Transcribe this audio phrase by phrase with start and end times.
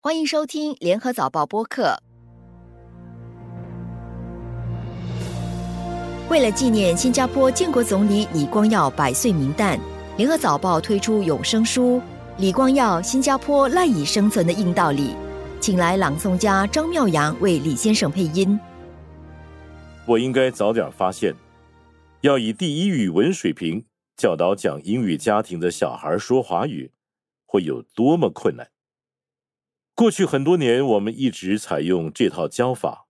[0.00, 1.92] 欢迎收听联合早报播客。
[6.30, 9.76] 为了纪念新加坡建国总理李光耀百岁冥诞，
[10.16, 11.96] 联合早报推出有声书
[12.38, 15.08] 《李光耀新加坡赖以生存的硬道理》，
[15.60, 18.58] 请来朗诵家张妙阳为李先生配音。
[20.06, 21.34] 我应该早点发现，
[22.20, 23.84] 要以第一语文水平
[24.16, 26.92] 教导讲英语家庭的小孩说华语，
[27.46, 28.64] 会有多么困难。
[29.98, 33.08] 过去很多年，我们一直采用这套教法。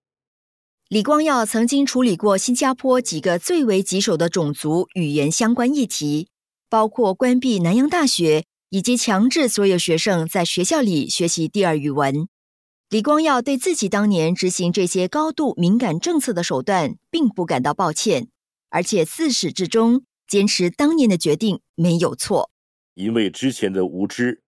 [0.89, 6.29] 李光耀曾经处理过新加坡几个最为棘手的种族语言相关议题，
[6.71, 12.27] 包括关闭南洋大学以及强制所有学生在学校里学习第二语文。
[12.89, 18.29] 李光耀对自己当年执行这些高度敏感政策的手段并不感到抱歉，
[18.71, 22.51] 而且自始至终坚持当年的决定没有错。
[22.95, 24.41] 因为之前的无知，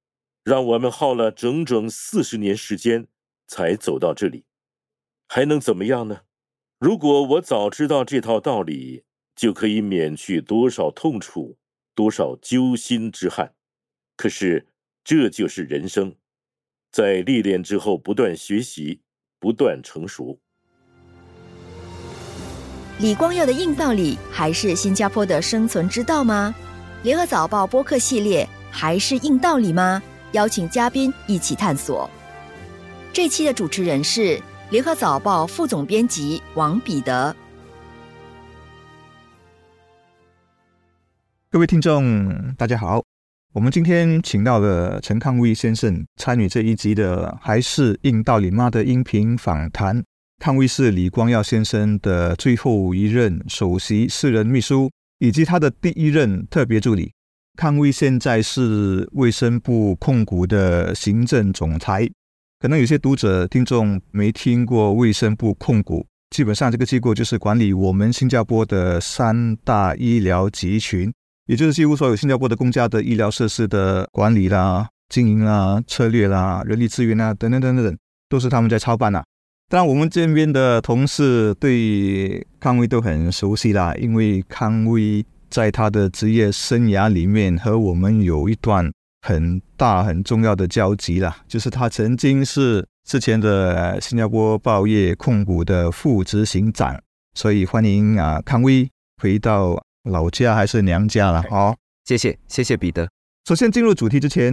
[0.43, 3.07] 让我们耗了整整四十年时间
[3.47, 4.45] 才走到这里，
[5.29, 6.23] 还能怎么样呢？
[6.79, 9.05] 如果我早知道这套道理，
[9.37, 11.59] 就可以免去多少痛楚，
[11.95, 13.53] 多少揪心之憾。
[14.17, 14.67] 可是，
[15.05, 16.15] 这就是人生，
[16.91, 19.01] 在历练之后不断学习，
[19.39, 20.39] 不断成熟。
[22.99, 26.55] 李光耀的硬道理还是新加坡的生存之道吗？
[27.03, 30.03] 联合早报播客系列还是硬道理吗？
[30.33, 32.09] 邀请嘉宾一起探索。
[33.13, 34.41] 这期的主持人是。
[34.71, 37.35] 联合早报副总编辑王彼得，
[41.51, 43.03] 各位听众，大家好。
[43.53, 50.01] 我们今天请到了陈康威先生参与这一集的《还是硬道理妈》的音频访谈。
[50.39, 57.13] 康威是李光耀先生的最后一任首席私人秘书，以及他的第一任特别助理。
[57.57, 62.09] 康威现在是卫生部控股的行政总裁。
[62.59, 71.13] 可能有些读者听众没听过卫生部控股，基本上这个机构就是管理我们新加坡的三大医疗集群，
[71.47, 77.97] 也就是几乎所有新加坡的公家的医疗设施的管理啦、经营啦、策略啦、人力资源啊等等等等，
[78.29, 79.23] 都是他们在操办呐。
[79.71, 88.91] 当然，我们这边的同事对康威都很熟悉啦，因为康威在他的职业生涯里面和我们有一段。
[89.23, 96.99] 很大很重要的交集啦，就是他曾经是之前的新加坡报业控股的副执行长，
[97.35, 98.89] 所以欢迎啊康威
[99.21, 101.45] 回到老家还是娘家了？
[101.51, 103.07] 好，谢谢谢谢彼得。
[103.45, 104.51] 首先进入主题之前，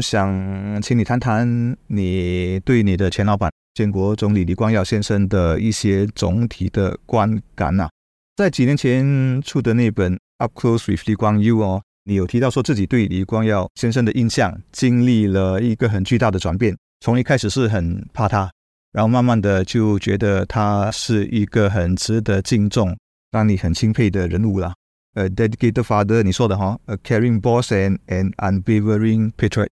[0.00, 7.88] 想请你谈谈你对你的前老板建国总理李光耀先生的一些总体的观感呐。
[8.36, 11.82] 在几年前出的那本《Up Close with 李光耀》哦。
[12.04, 18.48] 你有提到说自己对李光耀先生的印象经历了一个很巨大的转变，从一开始是很怕他，
[18.92, 22.96] 然后慢慢的就觉得他是一个很值得敬重、
[23.32, 24.72] 让你很钦佩的人物啦。
[25.14, 29.68] 呃，dedicated father，你说的哈，a caring boss and an unwavering patriot，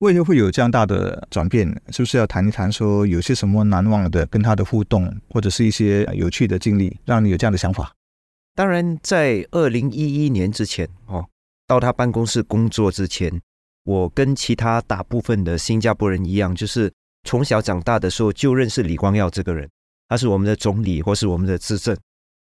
[0.00, 1.68] 为何会有这样大的转变？
[1.90, 7.94] 是不是要谈一谈说有些什么难忘的跟他的互动，或者是一些有趣的经历，让你有这样的想法？
[8.58, 11.24] 当然，在二零一一年之前哦。
[11.68, 13.40] 到他办公室工作之前，
[13.84, 16.92] 我跟其他大部分的新加坡人一样，就是
[17.22, 19.70] 从小长大的时候就认识李光耀这个人，
[20.08, 21.96] 他是我们的总理或是我们的执政，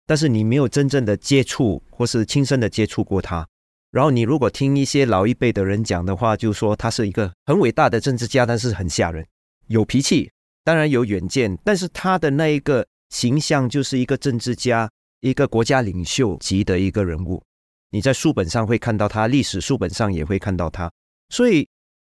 [0.07, 3.47] 但是你没有真正的接触或是亲身的接触过他。
[3.91, 9.23] 然后你如果听一些老一辈的人讲的话，就说他是一个很伟大的政治家，但是很吓人，
[9.67, 10.31] 有脾气，
[10.65, 14.89] 当然有远见，但是他的那一个形象就是一个政治家，
[15.29, 17.43] 一个国家领袖级的一个人物。
[17.91, 20.91] 你在书本上会看到他，历史书本上也会看到他，
[21.31, 21.67] 所以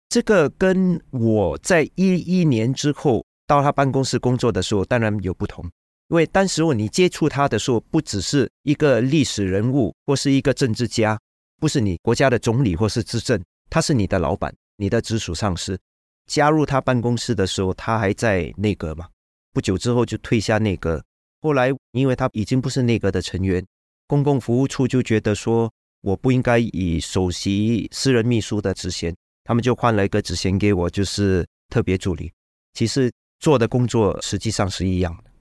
[0.09, 5.63] 这个跟我在一一年之后到他办公室工作的时候当然有不同，
[6.09, 11.17] 因为当时候你接触他的时候，不只是一个历史人物或是一个政治家，
[11.59, 15.79] 不是你国家的总理或是执政，他是你的老板，你的直属上司。
[16.27, 19.07] 加入他办公室的时候，他还在内阁嘛，
[19.53, 21.01] 不久之后就退下内阁，
[21.47, 23.65] 后来因为他已经不是内阁的成员。
[24.05, 25.71] 公共服务处就觉得说，
[26.01, 29.15] 我不应该以首席私人秘书的职衔，
[29.45, 32.29] 他们就换了一个职衔给我，就是特别助理。
[32.73, 33.09] 其实
[33.39, 35.31] 做的工作实际上是一样的。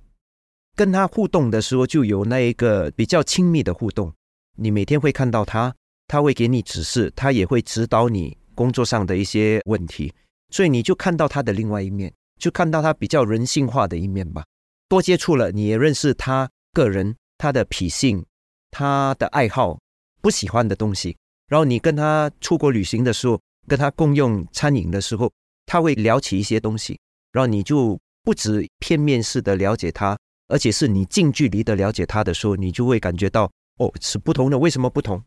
[0.77, 4.13] 跟他互动的时候，就有那一个比较亲密的互动。
[4.57, 5.75] 你每天会看到他，
[6.07, 10.15] 他会给你指示，他也会指导你工作上的一些问题，
[10.51, 14.45] 所以你就看到他的另外一面，就看到他比较人性化的一面吧。
[14.89, 18.25] 多接触了，你也认识他个人，他的脾性。
[18.69, 19.81] 他的爱好、
[20.21, 21.17] 不喜欢的东西，
[21.49, 25.33] 然后你跟他出国旅行的时候，跟他共用餐饮的时候，
[25.65, 26.99] 他会聊起一些东西，
[27.33, 30.19] 然后你就不止片面式的了解他，
[30.49, 34.59] 而且是你近距离的了解他的时候，你就会感觉到哦是不同的。
[34.59, 35.23] 为什么不同？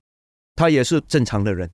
[0.55, 1.71] 他也是正常的人，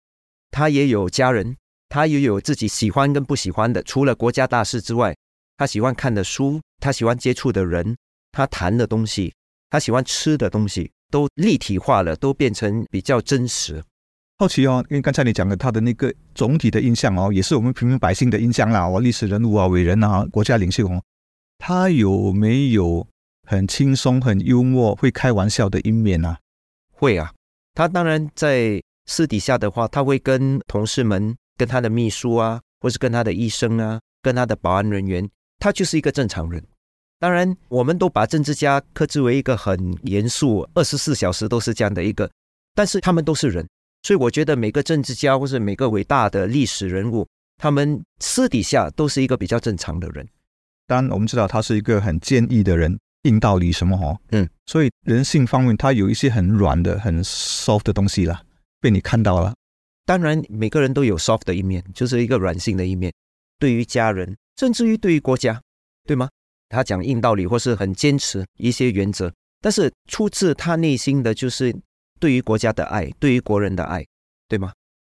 [0.51, 1.57] 他也有家人，
[1.89, 3.83] 他也有自己喜欢跟不喜欢的。
[3.83, 5.13] 除了国家大事之外，
[5.57, 7.95] 他喜欢看的书，他喜欢接触的人，
[8.31, 9.33] 他谈的东西，
[9.69, 13.83] 他喜欢吃的东西，都立体化了，都变成比较真实。
[14.37, 18.85] 好奇哦，因为刚才你讲的他的那个总体的印象哦，也是我们平民百姓的印象啦。
[18.85, 21.01] 哦，历史人物啊，伟人啊，国家领袖哦，
[21.57, 23.07] 他有没有
[23.47, 26.37] 很轻松、很幽默、会开玩笑的一面啊？
[26.91, 27.33] 会啊，
[27.73, 35.25] 他当然在私底下的话，他会跟同事们、跟他的秘书啊，或是跟他的医生啊，跟他的保安人员，
[35.59, 36.63] 他就是一个正常人。
[37.19, 42.29] 当然，我们都把政治家克制为一个很严肃、二十四小时都是这样的一个，
[42.73, 43.67] 但是他们都是人。
[44.03, 47.25] 所以我觉得每个政治家或者每个伟大的历史人物，
[47.57, 50.27] 他们私底下都是一个比较正常的人。
[50.85, 58.43] 当然，我们知道他是一个很坚毅的人，硬道理什么哈，嗯，所以人性方面他有一些很软的、很 soft 的东西啦，
[58.79, 59.55] 被你看到了。
[60.05, 63.11] 当然，每个人都有 soft 的一面，就是一个软性的一面。
[63.57, 65.61] 对于家人，甚至于对于国家，
[66.05, 66.29] 对吗？
[66.69, 71.75] 他讲硬道理或是很坚持一些原则，但是出自他内心的就是。
[72.17, 74.03] 对于国家的爱，对于国人的爱，
[74.47, 74.71] 对吗？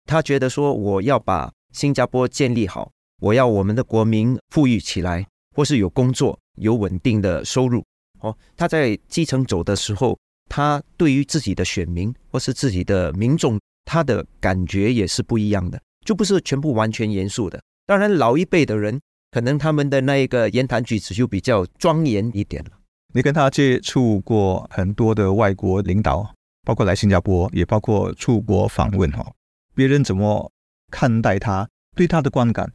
[0.08, 2.92] 他觉得说，我要把新加坡建立好，
[3.22, 5.24] 我要我们的国民富裕起来，
[5.56, 7.86] 或是有工作、有稳定的收入。
[8.22, 10.18] 哦，他在基层走的时候，
[10.50, 17.62] 他对于自己的选民或是自己的民众，他的感觉也是不一样的，就不是全部完全严肃的。
[17.86, 19.00] 当然，老一辈的人
[19.38, 22.72] 可能他们的那一个言谈举止就比较庄严一点了。
[23.14, 26.34] 你跟他接触过很多的外国领导。
[26.66, 29.32] 包括来新加坡，也包括出国访问哈，
[29.76, 30.52] 别人怎么
[30.92, 32.74] 看待他，对他的观感？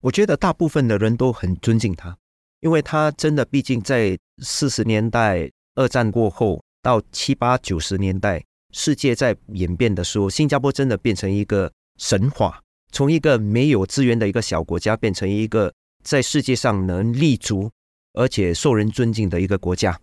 [0.00, 2.18] 我觉得大部分的人都很尊敬他，
[2.58, 12.60] 因为他真的毕竟在四十年代二战过后到七八九十年代，世界在演变的时候，新加坡真的变成一个神话，
[12.90, 15.72] 从一个没有资源的一个小国家，变成一个
[16.02, 17.70] 在世界上能立足
[18.14, 19.98] 而且受人尊敬的一个国家。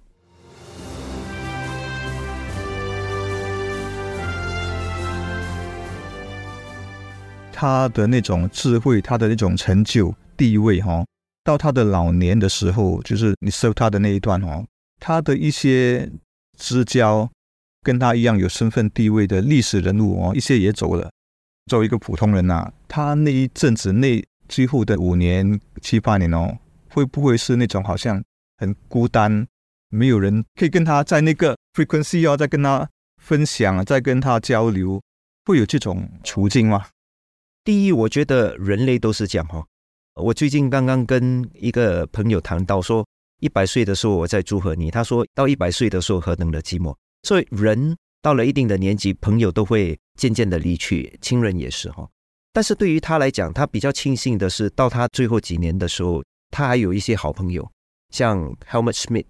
[7.52, 11.04] 他的那种智慧，他的那种成就、地位，哈，
[11.44, 14.64] 到他的老年的时候，就是你收他的那一段，哈，
[15.00, 16.08] 他的一些
[16.56, 17.28] 知交，
[17.82, 21.10] 跟他一样有身份地位的历史人物，哦，一些也走了。
[21.66, 26.58] 作为一个普通人呐，他那一阵子那最后的五年、七八年哦，
[26.90, 28.24] 会不会是那种好像
[28.58, 29.48] 很孤单，
[29.90, 32.90] 没有人可以跟他在那个 frequency 要再跟他
[33.22, 35.02] 分享，再跟他交流，
[35.46, 36.86] 会有这种处境吗？
[37.64, 39.66] 第一，我觉得人类都是这样哈。
[40.16, 43.06] 我最近刚刚跟一个朋友谈到说，
[43.40, 46.96] 一百岁的时候我在祝贺你，他说到一百岁的时候何等的寂寞。
[47.24, 52.08] 所以人到了一定的年纪，朋友都会渐渐的离去，亲人也是哈。
[52.58, 57.72] 但是对于他来讲，他比较庆幸的是，到他最后几年的时候，他还有一些好朋友，
[58.10, 59.28] 像 Helmut Schmidt，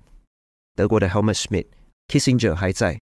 [0.75, 2.97] 德国的 Helmut Schmidt，Kissinger 还在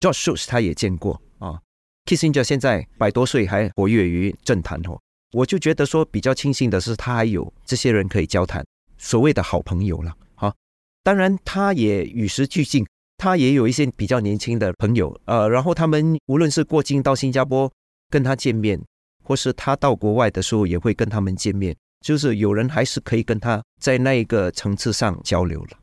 [0.00, 1.60] ，George Shultz 他也见过啊。
[2.06, 4.98] Kissinger 现在百多岁还活跃于政坛哦，
[5.30, 8.66] 我就觉得说比较庆幸的是他还有这些人可以交谈，
[8.96, 10.12] 所谓的好朋友了。
[10.34, 10.52] 好，
[11.04, 12.84] 当然他也与时俱进，
[13.16, 17.72] 他也有一些比较年轻的朋友，呃，然后他们无论是过境到新加坡
[18.10, 18.82] 跟他见面，
[19.28, 25.76] 或是他到国外的时候也会跟他们见面，就是有人还是可以跟他在那一个层次上交流了。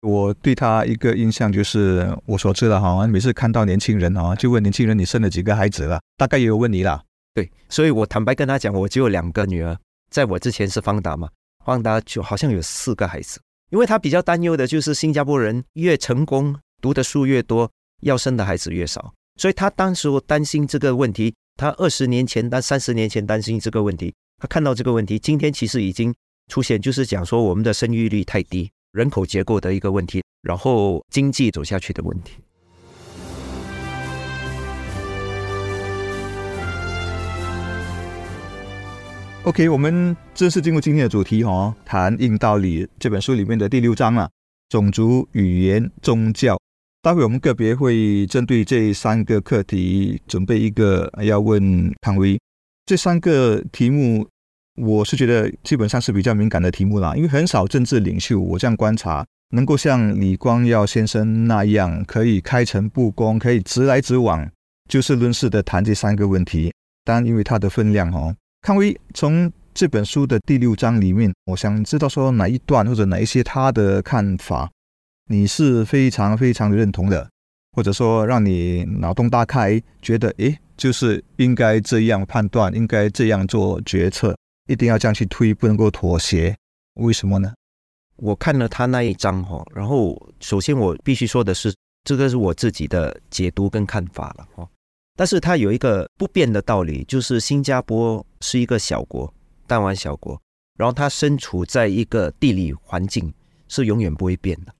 [0.00, 6.00] 我对他一个印象就是，我所知的哈，每次看到年轻人啊，就问年轻人你生了几个孩子了？
[6.16, 7.00] 大概也有问你啦。
[7.34, 9.78] 对，所以我坦白跟他讲，我只有两个女儿，
[10.10, 11.28] 在我之前是方达嘛，
[11.64, 17.70] 方达就好像有四个孩子，因为他比较担忧的就是新加坡人越成功，读的书越多，
[18.00, 21.32] 要生的孩子越少，所以他当时担心这个问题，
[21.62, 26.12] 他二十年前、但三十年前担心这个问题，他看到这个问题，今天其实已经
[26.48, 28.68] 出现，就是讲说我们的生育率太低。
[28.90, 32.32] 人口结构的一个问题，然后经济走下去的问题。
[39.44, 44.28] OK，我们正式进入今天的主题哦，谈《硬道理》这本书里面的第六章啊，
[44.68, 46.58] 种族、语言、宗教。
[47.02, 52.40] 待会我们个别会针对这三个课题准备一个要问康威。
[52.86, 54.26] 这三个题目。
[54.76, 64.50] 我是觉得基本上是比较敏感的题目啦，因为很少政治领袖，我这样观察，能够像李光耀先生那样，可以开诚布公，可以直来直往，
[64.88, 66.72] 就事论事的谈这三个问题。
[67.04, 74.70] 当然，因为它的分量哦，康威从这本书的第六章里面，我想知道说哪一段或者哪一些他的看法，
[75.32, 77.26] 你是非常非常认同的，
[77.72, 84.36] 或者说让你脑洞大开，觉得诶，就是应该这样判断，应该这样做决策，
[84.68, 86.54] 一定要这样去推，不能够妥协，
[87.00, 87.50] 为什么呢？
[88.16, 91.74] 我看了他那一章哈，然后首先我必须说的是，
[92.04, 94.68] 这个是我自己的解读跟看法了哈。
[95.16, 99.32] 但是它有一个不变的道理，就是新加坡是一个小国，
[99.66, 100.38] 弹丸小国，
[100.76, 103.32] 然后它身处在一个地理环境
[103.68, 104.74] 是永远不会变的。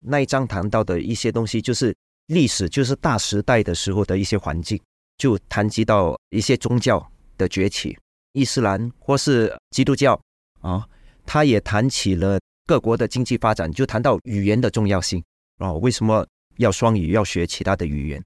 [0.00, 1.94] 那一章谈到的一些东西，就是
[2.26, 4.80] 历史，就是大时代的时候的一些环境，
[5.18, 7.96] 就谈及到一些宗教的崛起，
[8.32, 10.18] 伊斯兰或是基督教
[10.60, 10.86] 啊，
[11.26, 15.22] 他也谈起了各国的经济发展，就谈到语言的重要性
[15.58, 16.26] 啊，为什么
[16.56, 18.22] 要双语，要学其他的语言。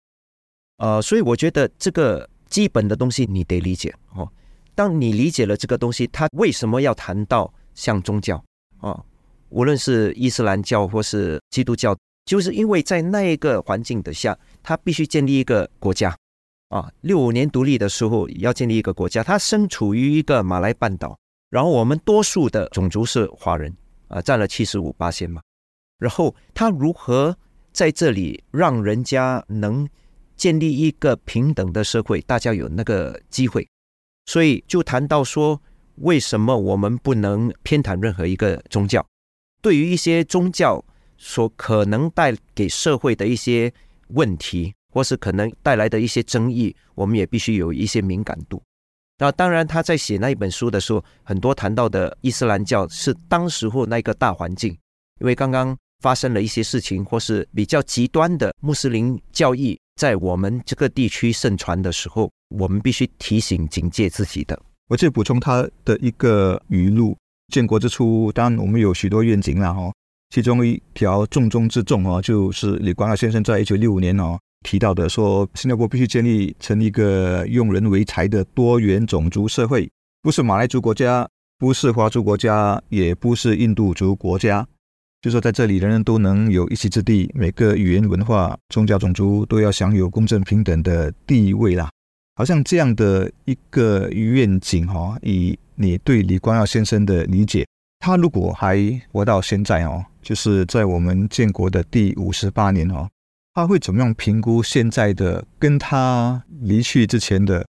[0.77, 4.31] 呃，所以我觉得这个基本的东西你得理解哦。
[4.75, 8.45] 当你理解了这个东西，他为什么要谈到像宗教
[8.79, 9.05] 啊？
[9.55, 11.97] 无论是伊斯兰教或是基督教，
[12.27, 16.15] 就是因为在那一个环境底下，他必须建立一个国家
[16.71, 16.91] 啊。
[17.03, 21.17] 六五年独立的时候要建立一个国家，他身处于一个马来半岛，
[21.51, 23.73] 然后我们多数的种族是华人
[24.09, 25.41] 啊，占了七十五八线嘛。
[25.99, 27.37] 然后他如何
[27.73, 29.89] 在这里让人家能？
[30.37, 33.65] 建立一个平等的社会，大家有那个机会，
[34.27, 35.63] 所以就谈到说，
[35.99, 39.07] 为什么我们不能偏袒任何一个宗教？
[39.65, 40.85] 对于一些宗教
[41.17, 43.73] 所可能带给社会的一些
[44.09, 48.63] 问题，或是可能带来的一些争议，我们也必须有一些敏感度。
[49.17, 54.71] 那当然，他在写那一本书的时候，很多谈到的伊斯兰教是当时候那个大环境，
[55.19, 59.81] 因为刚刚发生了一些事情，或是比较极端的穆斯林教义。
[59.97, 64.61] 在我们这个地区盛传的时候，我们必须提醒警戒自己的。
[64.89, 67.17] 我再补充他的一个语录：
[67.55, 69.93] 建国之初，当然我们有许多愿景了哈，
[70.31, 79.89] 其中一条重中之重哦，就是李光耀先生在一九六五年哦提到的，说新加坡必须建立成一个用人为才的多元种族社会，
[80.21, 84.67] 不是马来族国家，不是华族国家，也不是印度族国家。
[85.23, 91.89] 就说在这里，人人都能有一席之地，每个语言、文化、宗教、种族都要享有公正平等的地位啦。
[92.37, 97.67] 好像这样的一个愿景哈，以你对李光耀先生的理解，
[98.01, 98.77] 他如果还
[99.13, 103.09] 活到现在哦，就是在我们建国的第五十八年哦，
[103.55, 107.65] 他会怎么样评估现在的跟他离去之前的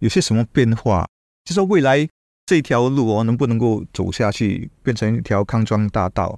[0.00, 1.06] 有些什么变化？
[1.44, 2.06] 就说未来
[2.44, 6.36] 这条路哦，能不能够走下去，变成一条康庄大道？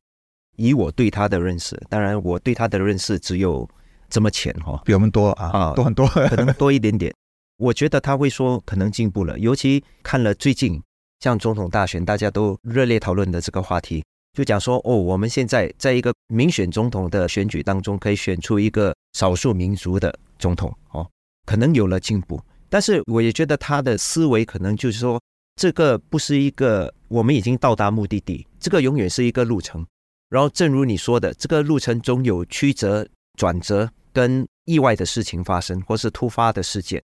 [0.57, 3.69] 以我对他的认识，当然我对他的认识只有
[4.09, 7.13] 这么浅哈，比我们多啊啊，多很多，可能多一点点。
[7.57, 10.83] 我觉得他会说可能进步了，尤其看了最近
[11.21, 21.09] 像总统大选，大家都热烈讨论的这个话题，就讲说哦，我们现在在一个民选总统的选举当中，可以选出一个少数民族的总统哦，
[21.47, 22.41] 可能有了进步。
[22.69, 25.21] 但是我也觉得他的思维可能就是说，
[25.57, 29.87] 这个不是一个我们已经到达目的地，这个永远是一个路程。
[30.31, 33.07] 然后，正如你说的，这个路程总有曲折、
[33.37, 37.03] 转折跟意外的事情发生，或是突发的事件，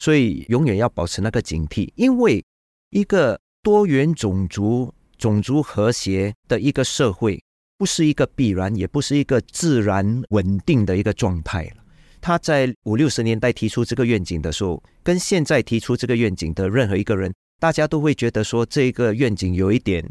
[0.00, 1.88] 所以永远要保持那个警惕。
[1.94, 2.44] 因为
[2.90, 7.40] 一个多元种族、种族和谐的一个社会，
[7.78, 11.72] 不是一个必然，也不是一个自然稳定的一个状态。
[12.20, 20.04] 他在五六十年代提出这个愿景的时候，跟现在提出这个愿景的任何一个人，大家都会觉得说，这个愿景有一点。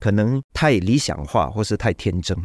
[0.00, 2.36] 可能太理想化，或是太天真，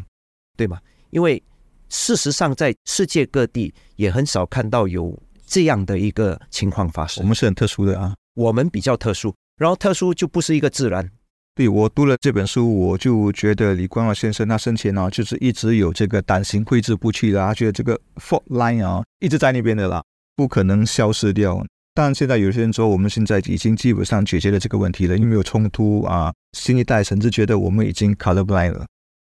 [0.55, 0.79] 对吗？
[1.09, 1.43] 因为
[1.89, 7.23] 事实上，在世界各地也很少看到有这样的一个情况发生。
[7.23, 11.09] 我们是很特殊的啊，我们比较特殊，然后特殊就不是一个自然。
[11.55, 20.01] 对我读了这本书，我就觉得李光耀先生他生前呢，就是一直有这个胆行挥之不去的，他觉得这个 fault line 啊，一直在那边的啦，
[20.37, 21.65] 不可能消失掉。
[21.93, 26.31] 但现在有些人说，我们现在已经基本上解决了这个问题了，因为有冲突啊。
[26.57, 28.85] 新一代甚至觉得我们已经 colorblind 了，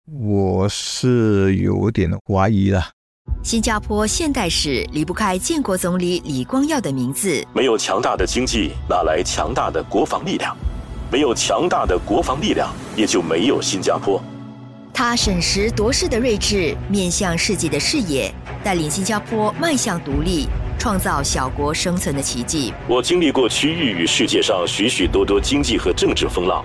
[0.06, 2.92] 我是有点怀疑了。
[3.44, 7.46] 新加坡现代史离不开建国总理李光耀的名字。
[7.54, 10.56] 没有强大的经济，哪来强大的国防力量？
[11.12, 14.22] 没有强大的国防力量，也就没有新加坡。
[14.94, 18.34] 他审时度势的睿智，面向世界的视野，
[18.64, 20.48] 带领新加坡迈向独立。
[20.78, 22.74] 创造小国生存的奇迹。
[22.88, 26.64] 我经历过区域与世界上许许多多经济和政治风浪，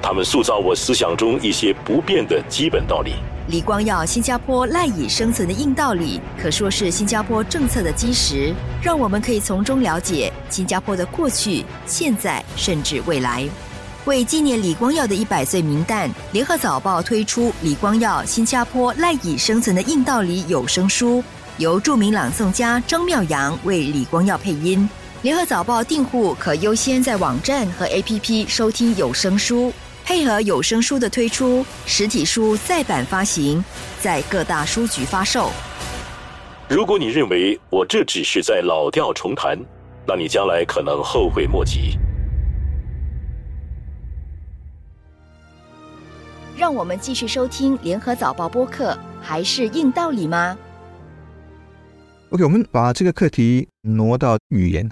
[0.00, 3.16] 他们塑造我思想中一些不变的基本道理。
[3.48, 13.48] 李光耀新加坡赖以生存的硬道理，可说是新加坡政策的基石，让我们可以从中了解新加坡的过去、现在，甚至未来。
[14.04, 21.22] 为纪念李光耀的一百岁名诞，联合早报推出李光耀新加坡赖以生存的硬道理有声书，
[21.58, 24.88] 由著名朗诵家张妙阳为李光耀配音。
[25.22, 29.70] 联合早报订户可优先在网站和 APP 收听有声书，
[30.04, 33.64] 配合有声书的推出，实体书再版发行，
[34.00, 35.50] 在各大书局发售。
[36.68, 39.58] 如果你认为我这只是在老调重弹，
[40.06, 41.98] 那你将来可能后悔莫及。
[46.56, 50.56] 让我们继续收听联合早报播客，还是硬道理吗
[52.30, 54.88] ？OK，我们把这个课题挪到语言。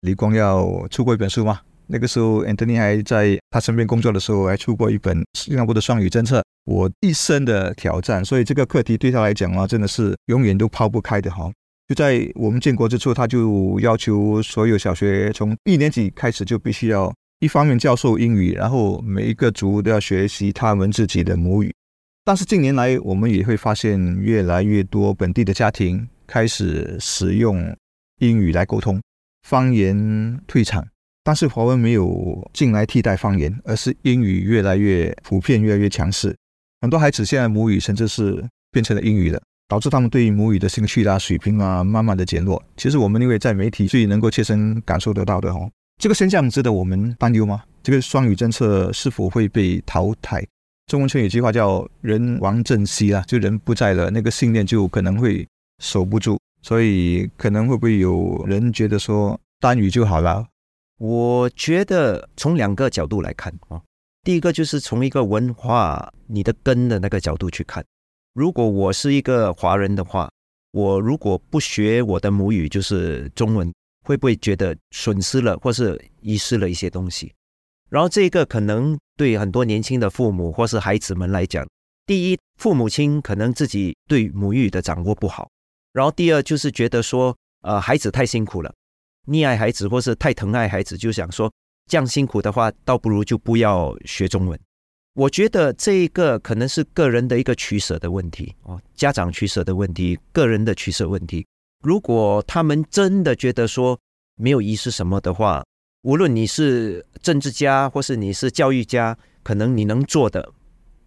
[0.00, 1.60] 李光耀出过一本书吗？
[1.88, 6.42] 那个时候，Anthony 还在他身边工作的时候，还出过一本新加坡的双语政策。
[6.64, 11.50] 我一生的挑战，所以这个课题对他来讲啊，真的是永远都抛不开的哈。
[11.86, 21.72] 就在我们建国之初，他就要求所有小学从一年级开始就必须要一方面教授英语，然后每一个族都要学习他们自己的母语。
[22.24, 27.76] 但是近年来，我们也会发现越来越多本地的家庭开始使用
[28.18, 29.00] 英语来沟通，
[29.44, 30.84] 方言退场。
[31.26, 36.32] 但是华文没有进来替代方言，而是英语越来越普遍，越来越强势。
[36.82, 42.62] 很多孩子现在母语甚至是变成了英语了，导致他们对于母语的兴趣啊、水平啊，慢慢的减弱。
[42.76, 45.68] 其实我们因为在媒体最能够切身感受得到的哦，
[46.00, 47.64] 这个现象值得我们担忧吗？
[47.82, 50.46] 这个双语政策是否会被淘汰？
[50.86, 55.44] 中文圈有句话叫“人亡政息”啊，就人不在了，那个信念就可能会
[55.82, 56.38] 守不住。
[56.62, 60.46] 所以可能会不会有人觉得说单语就好了？
[60.98, 63.80] 我觉得从两个角度来看啊，
[64.22, 67.84] 第一个就是从一个文化你的根的那个角度去看。
[68.32, 70.30] 如果我是一个华人的话，
[70.72, 73.70] 我如果不学我的母语就是中文，
[74.04, 77.32] 会不会觉得损失了或是遗失了一些东西？
[77.90, 81.66] 然后这个可能对很多年轻的父母或是孩子们来讲，
[82.06, 85.46] 第一，父母亲可能自己对母语的掌握不好；
[85.92, 88.72] 然后第二，就是觉得说，呃，孩子太辛苦了。
[89.26, 91.52] 溺爱孩子，或是太疼爱孩子，就想说
[91.86, 94.58] 这样辛苦的话，倒不如就不要学中文。
[95.14, 101.46] 我觉得这一个可能是个人的一个取舍的问题哦，家长取舍的问题，个人的取舍问题。
[101.82, 103.98] 如果他们真的觉得说
[104.36, 105.64] 没有意思什么的话，
[106.02, 110.52] 无论你是政治家或是你是教育家，可能你能做的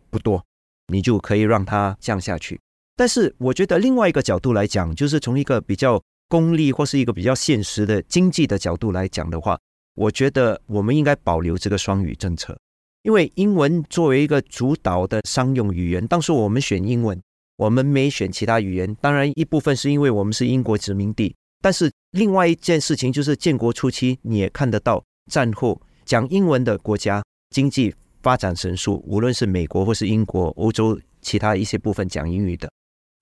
[0.10, 0.44] 不多，
[0.88, 2.60] 你就可以让他降下去。
[2.96, 6.02] 但是我觉得另外一个角度来讲，就是从一个比较。
[6.30, 9.60] 功利或是一个比较现实的经济的角度来讲的话，
[9.96, 12.58] 我觉得我们应该保留这个双语政策，
[13.02, 17.20] 因为英文作为一个主导的商用语言，当时我们选英文，
[17.58, 18.96] 我们没选其他语言。
[19.02, 32.72] 当然一部分是因为我们是英国殖民地，但是另外一件事情就是建国初期你也看得到，战后讲英文的国家经济发展神速，无论是美国或是英国、欧洲其他一些部分讲英语的，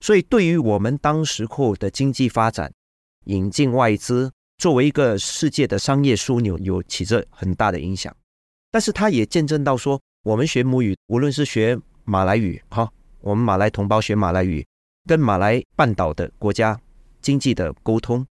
[0.00, 2.70] 所以对于我们当时候的经济发展。
[3.28, 8.14] 引进外资作为一个世界的商业枢纽，有起着很大的影响。
[8.70, 14.66] 但是它也见证到说，我们学母语，无论是学马来语，哈，我们马来同胞学马来语，
[15.06, 16.78] 跟马来半岛的国家
[17.20, 18.24] 经济的沟通；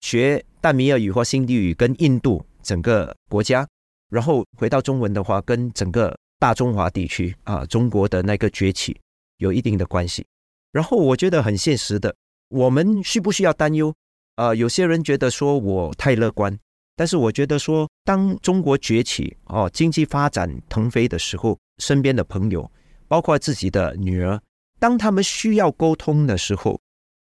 [0.00, 3.64] 学淡米尔语或新地语，跟印度整个国家；
[4.10, 8.96] 然后回到中文的话，跟整个大中华地区啊，中国的那个崛起
[9.38, 10.24] 有一定的关系。
[10.70, 12.14] 然后我觉得很现实的，
[12.48, 13.92] 我们需不需要担忧？
[14.36, 16.56] 呃，有些人觉得说我太乐观，
[16.94, 22.70] 但是我觉得说，当中国崛起哦，经济发展腾飞的时候，身边的朋友，
[23.08, 24.40] 包括自己的女儿，
[24.78, 26.78] 当他们需要沟通的时候，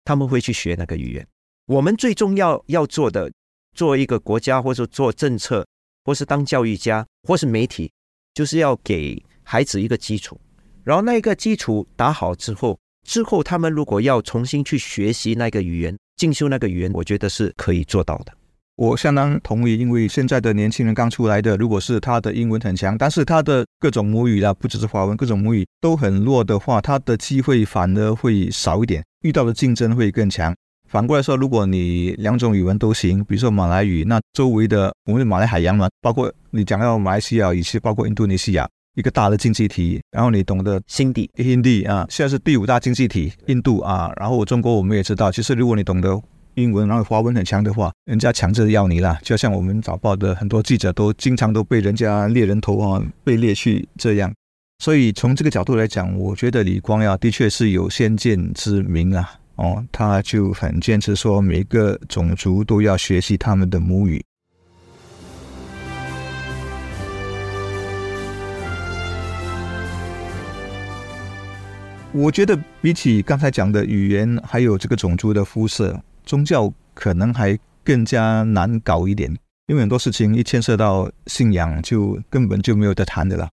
[0.06, 1.28] 他们会去学那个语言。
[1.68, 3.32] 我们最重要要做的，
[3.76, 5.66] 做一个国家，或者做政策，
[6.06, 7.92] 或是当教育家，或是媒体，
[8.34, 10.40] 就是要给孩子一个基础。
[10.84, 15.96] 然后那一个基础打好之后，之后他们如果要重新去学习那个语言。
[16.18, 18.32] 进修那个语言，我觉得是可以做到的。
[18.76, 30.56] 我相当同意，因为现在的年轻人刚出来的，如果是他的英文很强，但是他的各种母语啦，不只是华文，各种母语都很弱的话，他的机会反而会少一点，遇到的竞争会更强。
[30.88, 38.70] 反过来说，如果你两种语文都行，比如说马来语，那周围的我们马来海洋嘛，包括你讲到马来西亚以及包括印度尼西亚。
[38.96, 46.22] 一个大的经济体，然后你懂得新地、印地啊，现在是第五大经济体，印度啊，然后中国我们也知道，其实如果你懂得
[46.56, 54.34] 英文，然后华文很强的话，人家强制要你啦，就像我们早报的很多记者都经常都被人家猎人头啊，被猎去这样。
[54.80, 64.22] 所以从这个角度来讲，我觉得李光耀的确是有先见之明啊，哦，他就很坚持说每个种族都要学习他们的母语。
[72.14, 79.32] 我觉得比起刚才讲的语言，还有这个种族的肤色，宗教可能还更加难搞一点，
[79.68, 83.48] 因为很多事情一牵涉到信仰，就根本就没有得谈的了。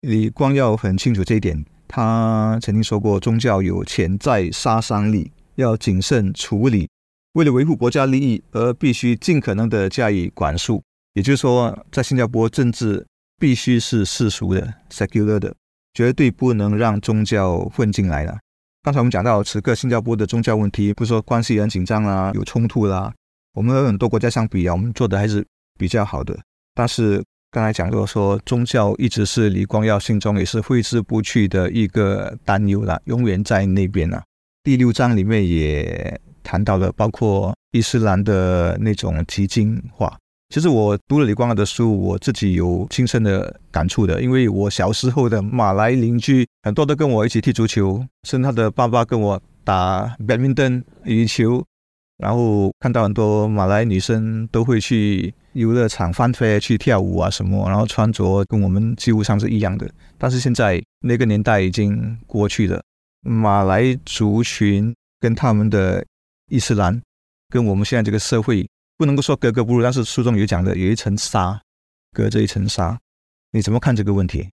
[0.00, 6.88] 李光耀很清楚这一点，他曾经说过，宗教有潜在杀伤力，要谨慎处理。
[7.34, 10.82] 为了维护国家利益，而必须尽可能的加以管束。
[11.14, 13.06] 也就是说，在新加坡，政治
[13.38, 15.54] 必须是世俗的 （secular） 的。
[16.00, 18.38] 绝对不能让宗教混进来了。
[18.82, 23.12] 刚才我们讲到，此刻新加坡的宗教问题，不是说关系很紧张啦，有冲突啦。
[23.52, 25.46] 我们和很多国家相比啊，我们做的还是
[25.78, 26.34] 比较好的。
[26.74, 34.22] 但是刚才讲过说，宗教一直是李光耀心中也是挥之不去的一个担忧啦，永远在那边啊。
[34.62, 40.16] 第六章里面也谈到了，包括伊斯兰的那种极精化。
[40.50, 51.64] 其实我读了李光耀的书，我自己有亲身的感触的，因为我小时候的马来邻居很多都跟我一起踢足球，甚至他的爸爸跟我打 badminton 羽球，
[52.18, 59.88] 然后看到很多马来女生都会去游乐场翻飞去跳舞啊什么，然后穿着跟我们几乎上是一样的。
[60.18, 62.82] 但是现在那个年代已经过去了，
[63.22, 66.04] 马来族群跟他们的
[66.48, 67.00] 伊斯兰，
[67.50, 68.68] 跟我们现在这个社会。
[69.00, 71.58] 不能够说格格不入，但是书中有讲的，有一层纱，
[72.12, 73.00] 隔着一层纱，
[73.50, 74.50] 你怎么看这个问题？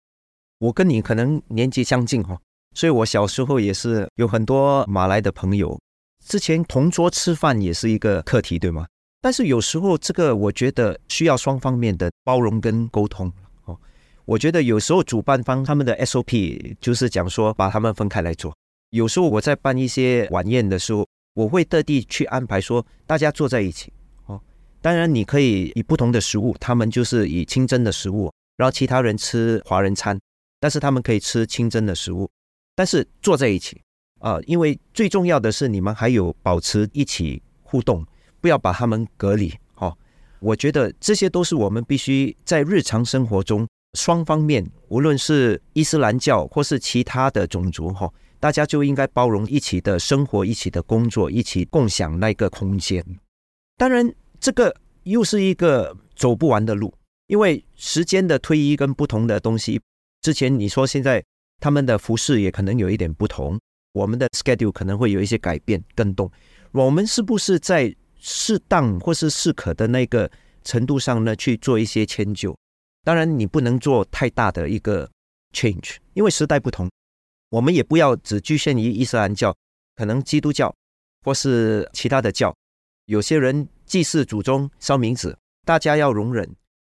[0.60, 2.40] 我跟你可能年纪相近哈，
[2.74, 5.78] 所以我小时候也是有很多马来的朋友，
[6.24, 8.86] 之前同桌吃饭也是一个课题，对吗？
[9.20, 13.30] 但是有时候这个我觉得需要双方面的包容跟沟通
[13.66, 13.78] 哦。
[14.24, 18.56] 我觉得有时候主办方他们的 SOP 就是讲说把他们分开来做，
[18.88, 23.92] 有时候我在办一些晚宴的时候，我会特地去安排说大家坐在一起。
[24.82, 30.18] 当然，你可以以不同的食物，他们就是以清真的食物，然后其他人吃华人餐，
[30.58, 32.26] 但是他们可以吃清真的食物，
[32.74, 33.78] 但是坐在一起
[34.20, 38.06] 啊，因为最重要的是你们还有保持一起互动，
[38.40, 39.52] 不要把他们隔离。
[39.74, 39.94] 哦，
[40.38, 53.04] 我觉得这些都是我们必须在日常生活中双方面，无论是伊斯兰教或是其他的种族，哈，大家就应该包容一起的生活，一起的工作，一起共享那个空间。
[53.76, 54.10] 当然。
[54.40, 56.92] 这个又是一个走不完的路，
[57.26, 59.78] 因为时间的推移跟不同的东西。
[60.22, 61.22] 之前你说现在
[61.60, 63.60] 他们的服饰也可能有一点不同，
[63.92, 66.30] 我们的 schedule 可能会有一些改变更动。
[66.72, 70.30] 我们是不是在适当或是适可的那个
[70.64, 72.56] 程度上呢去做一些迁就？
[73.04, 75.10] 当然，你不能做太大的一个
[75.54, 76.90] change，因为时代不同。
[77.50, 79.54] 我们也不要只局限于伊斯兰教，
[79.96, 80.74] 可能基督教
[81.24, 82.56] 或是其他的教，
[83.04, 83.68] 有些人。
[83.90, 86.48] 祭祀祖宗、烧冥纸，大家要容忍，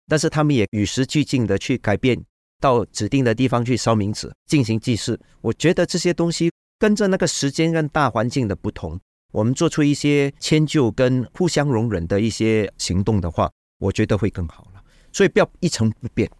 [0.07, 2.17] 但是他们也与时俱进的去改变，
[2.61, 5.19] 到指定的地方去烧冥纸进行祭祀。
[5.41, 8.97] 我觉得这些东西跟着那个时间跟大环境的不同，
[9.33, 14.81] 我们做出一些迁就跟互相容忍的一些行动的话，我觉得会更好了。
[15.11, 16.31] 所以不要一成不变。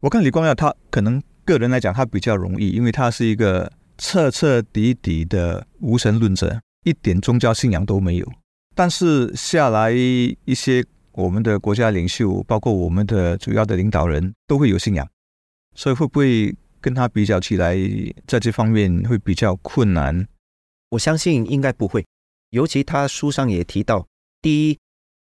[0.00, 8.32] 我看李光耀他可能个人来讲他比较容易，因为他是一个彻彻底底的无神论者，一点宗教信仰都没有。
[8.74, 15.06] 但是下来一些我们的国家领袖，包括我们的主要的领导人，都会有信仰，
[15.74, 17.76] 所以会不会跟他比较起来，
[18.26, 20.26] 在这方面会比较困难？
[20.90, 22.04] 我相信应该不会。
[22.50, 24.06] 尤其他书上也提到，
[24.40, 24.78] 第一，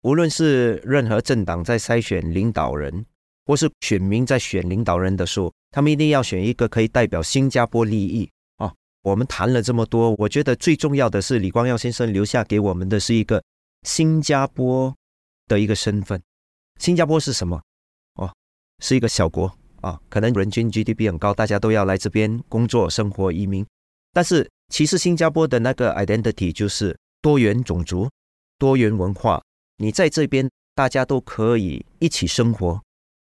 [0.02, 3.06] 无论是任何政党在筛选领导人，
[3.46, 8.30] 或是选民在选领导人的时候，他们一定要选一个可以代表新加坡利益。
[9.04, 13.42] 我们谈了这么多，我觉得最重要的是李光耀先生留下给我们的是一个
[13.82, 14.92] 新加坡
[15.46, 16.20] 的一个身份。
[16.80, 17.60] 新加坡是什么？
[18.14, 18.32] 哦，
[18.78, 23.64] 是一个小国啊，可能人均 GDP 很高，大家都要来这边工作、生活、移民。
[24.14, 28.08] 但是其实新加坡的那个 identity 就是多元种族、
[28.58, 29.38] 多元文化。
[29.76, 32.80] 你在这边，大家都可以一起生活，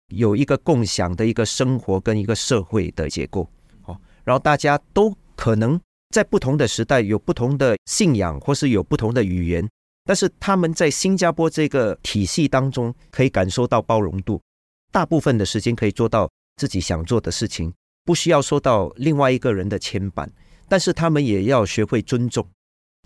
[0.10, 3.49] 有一个共享的一个生活跟一个社会的结构。
[3.86, 5.15] 哦，然后大家都。
[5.41, 5.82] 可能
[6.13, 9.67] 在不同的时代有不同的信仰，或是有不同的语言，
[10.06, 14.39] 但是他们在新加坡这个体系当中可以感受到包容度，
[14.91, 17.73] 大部分的时间可以做到自己想做的事情，
[18.06, 20.30] 不需要受到另外一个人的牵绊。
[20.69, 22.47] 但是他们也要学会尊重，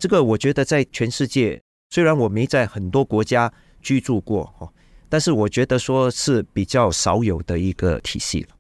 [0.02, 3.50] 这个我觉得在全世界，虽然我没在很多国家
[3.82, 4.70] 居住过哈，
[5.08, 8.55] 但是我觉得说是比较少有的一个体系了。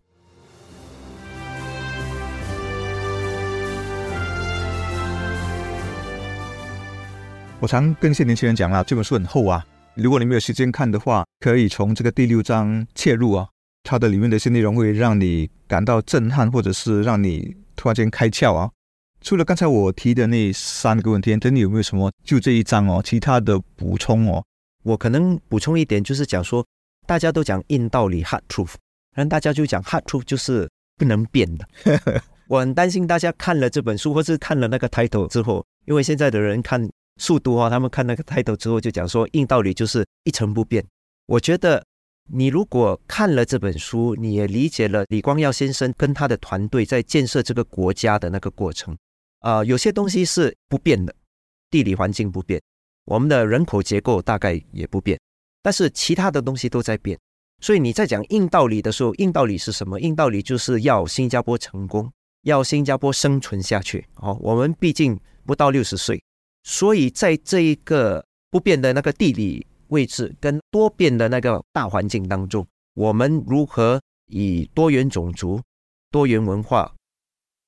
[7.66, 13.48] 我常跟一些年轻人讲啊，这本书很厚啊，如果你没有时间看的话，可以从这个第六章切入啊，
[13.82, 18.70] 它的里面的一些内容会让你感到震撼，或者是让你突然间开窍啊。
[19.22, 24.44] 除了刚才我提的那三个问题，等你有没有什么就这一章哦，其他的补充哦？
[24.84, 26.64] 我可能补充一点，就是讲说，
[27.08, 28.76] 大家都讲硬道理 （hard truth），
[29.16, 31.68] 然后大家就讲 hard truth 就是不能变的。
[32.48, 40.86] 我很担心大家看了这本书，或是看了那个 title 之后，因为现在的人看速读啊，他们看那个 title 之后就讲说硬道理就是一成不变。
[41.26, 41.86] 我觉得
[42.30, 48.98] 你如果看了这本书，你也理解了李光耀先生跟他的团队在建设这个国家的那个过程
[49.40, 51.14] 啊，有些东西是不变的，
[51.70, 52.62] 地理环境不变，
[53.06, 55.20] 我们的人口结构大概也不变，
[55.62, 57.18] 但是其他的东西都在变。
[57.62, 60.00] 所以你在讲硬道理的时候，硬道理是什么？
[60.00, 62.12] 硬道理就是要新加坡成功。
[62.44, 66.22] 要新加坡生存下去，哦，我们毕竟不到六十岁，
[66.66, 75.62] 所以在这一个不变的那个地理位置跟多变的那个大环境当中，我们如何以多元种族、
[76.12, 76.92] 多元文化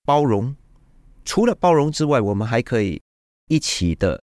[0.04, 0.54] 包容？
[1.24, 3.02] 除了包容之外，我们还可以
[3.48, 4.22] 一起的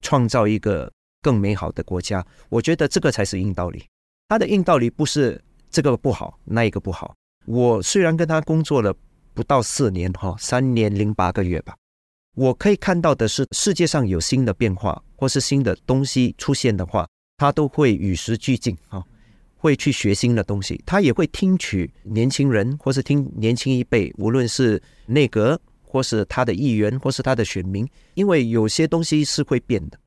[0.00, 0.90] 创造一个
[1.22, 2.26] 更美好的国家。
[2.48, 3.84] 我觉得这个才是硬道理。
[4.28, 7.14] 他的硬道理不是这个不好，那一个不好。
[7.46, 8.92] 我虽然跟他工作了。
[9.36, 11.74] 不到四年哈，三年零八个月吧。
[12.34, 19.04] 我可以看到的是，世界上有新的变化或是新的东西出现的话，他都会与时俱进哈，
[19.56, 20.82] 会去学新的东西。
[20.84, 29.98] 他也会听取年轻人或是听年轻一辈，无论是内阁或是他的议员或是他的选民，因为有些东西是会变的。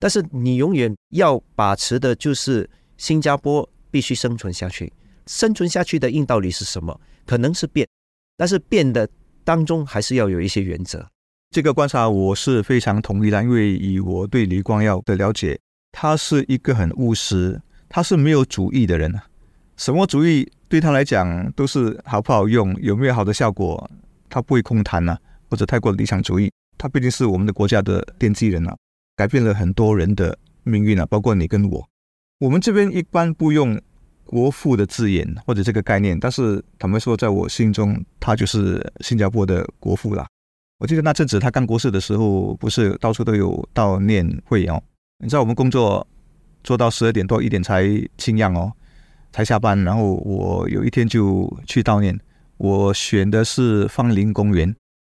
[0.00, 4.92] 但是你永远要把持的就是新加坡必须生存下去，
[5.26, 7.00] 生存下去的硬道理是什么？
[7.26, 7.86] 可能是变。
[8.36, 9.08] 但是变的
[9.44, 11.06] 当中还是要有一些原则。
[11.50, 15.58] 这个观察我是非常同意的，因为以我对李光耀的了解，
[15.90, 19.12] 他是一个很务实，他是没有主义的人。
[19.76, 23.90] 什么主义对他来讲都是好不好用，有没有好的效果，
[24.28, 26.52] 他不会空谈呐，或者太过理想主义。
[26.78, 28.76] 他毕竟是我们的国家的奠基人啊，
[29.16, 31.84] 改变了很多人的命运啊，包括你跟我。
[32.38, 33.80] 我们这边一般不用。
[34.26, 40.24] 国父的字眼或者这个概念，但是坦白说，在我心中，他就是新加坡的国父啦。
[40.80, 44.82] 我记得那阵子他刚过世的时候，不是到处都有悼念会哦。
[45.22, 46.06] 你知道我们工作
[46.64, 47.84] 做到十二点多一点才
[48.16, 48.72] 清样哦，
[49.30, 49.78] 才下班。
[49.84, 52.18] 然后我有一天就去悼念，
[52.56, 54.74] 我选的是芳林公园，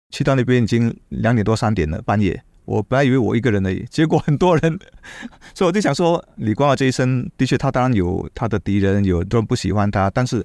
[0.10, 2.41] 去到那边已经两点多三点了，半夜。
[2.65, 4.80] 我本来以为我一个人而已，结果很多人，
[5.54, 10.43] 所以我就想说，李光耀这一生的确，他当然有他的敌人，有多人不喜欢他，但是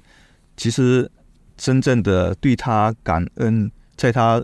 [0.55, 1.09] 其实
[1.55, 4.43] 真正的对他感恩，在他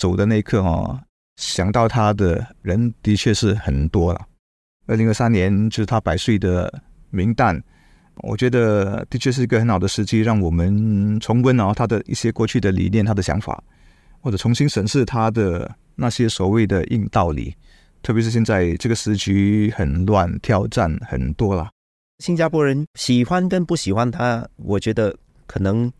[0.00, 0.98] 走的那一刻哦，
[1.36, 4.20] 想到他的人的确是很多了。
[4.86, 7.62] 二零二三年就是他百岁的名诞，
[8.22, 13.62] 我觉得的确是一个很好的时机，让我们重温哦他的一些过去的理念、他的想法，
[14.22, 15.70] 或者重新审视他的。
[15.96, 17.54] 那些所谓的硬道理，
[18.00, 21.68] 特别是现在这个时局很乱，挑战很多了。
[22.20, 25.14] 新加坡人喜欢跟不喜欢他，我觉得
[25.46, 25.92] 可能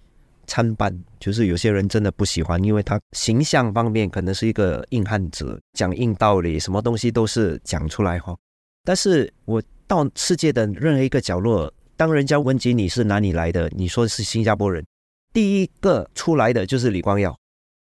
[0.50, 0.92] 参半。
[1.20, 8.36] 就是有些人真的不喜欢，因为他形象方面可能是一个硬汉子，讲硬道理，什么东西都是讲出来哈。
[8.82, 14.84] 但是我到世界的任何一个角落，当人家问及你是哪里来的，你说是新加坡人，
[15.32, 17.38] 第一个出来的就是李光耀。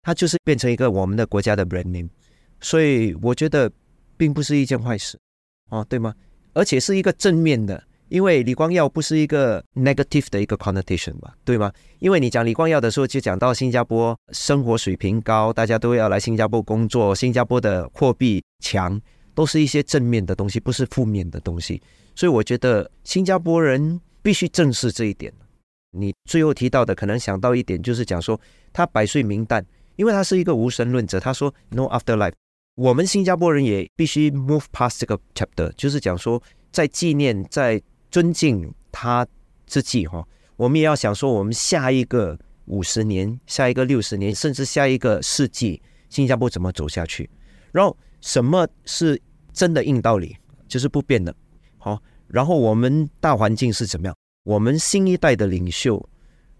[0.04, 2.10] 他就是变成一个我们的国家的 brand name，
[2.60, 3.72] 所以我觉得
[4.18, 5.16] 并不是一件坏事，
[5.70, 6.14] 哦，对吗？
[6.54, 11.72] 而且是一个正面的，因为李光耀不是一个 negative 的一个 connotation 吧，对吗？
[12.00, 19.00] 因为你讲李光耀的时候，就讲到新加坡生活水平高，大家都要来新加坡工作，新加坡的货币强，
[19.34, 21.82] 都是一些正面的东西，不是负面的东西。
[22.14, 25.32] 所以我觉得新加坡人必须正视这一点。
[25.92, 28.38] 你最后提到的，可能想到一点，就是讲说
[28.74, 29.64] 他百岁名旦。
[29.96, 32.34] 因为他是一个无神论者，他说 “no afterlife”。
[32.76, 39.26] 我们新加坡人也必须 move past 这个 chapter，就是讲说，在纪念、在尊敬他
[39.66, 47.30] 之际，哈，我们也要想说，我们下一个五十年、下一个六十年，甚至下一个世纪，新加坡怎么走下去？
[47.72, 49.20] 然后，什么是
[49.54, 50.36] 真的硬道理，
[50.68, 51.34] 就是不变的。
[51.78, 54.16] 好，然后我们大环境是怎么样？
[54.44, 56.10] 我们新一代的领袖、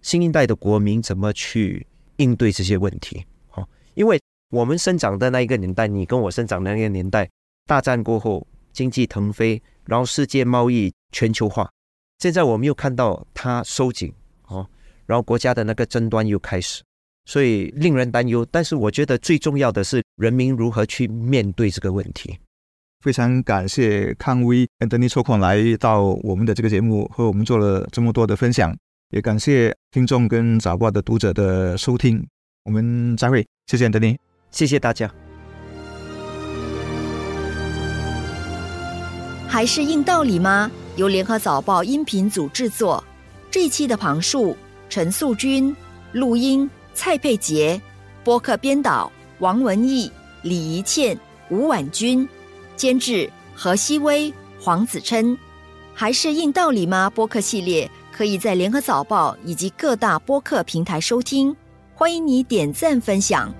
[0.00, 1.86] 新一代的国民怎么去
[2.16, 3.24] 应对这些问题？
[3.48, 4.18] 好因为
[4.50, 7.28] 我们生长的那一个年代，你跟我生长的那个年代，
[7.66, 11.70] 大战过后经济腾飞，然后世界贸易全球化，
[12.18, 14.12] 现在我们又看到它收紧
[14.46, 14.66] 哦，
[15.06, 16.82] 然后国家的那个争端又开始，
[17.24, 18.46] 所以令人担忧。
[18.50, 22.38] 但是我觉得最重要的是人民如何去面对这个问题。
[23.00, 28.72] 非常感谢康威等你抽空来到我们的这个节目，和我们做了这么多的分享，
[29.10, 32.24] 也感谢听众跟早报的读者的收听。
[32.64, 34.16] 我们再会，谢谢安德尼，
[34.52, 35.21] 谢谢大家。
[39.52, 40.70] 还是硬道理吗？
[40.96, 43.04] 由联合早报音频组制作，
[43.50, 44.56] 这一期的旁述
[44.88, 45.76] 陈素君，
[46.10, 47.78] 录音蔡佩杰，
[48.24, 50.10] 播客编导王文义、
[50.40, 51.14] 李怡倩、
[51.50, 52.26] 吴婉君，
[52.76, 55.36] 监制何希微、黄子琛。
[55.92, 57.10] 还是硬道理吗？
[57.10, 61.54] 播客系列可以在联合早报以及各大播客平台收听，
[61.94, 63.54] 欢迎你点赞分享。